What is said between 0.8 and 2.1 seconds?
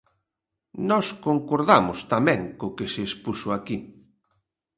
Nós concordamos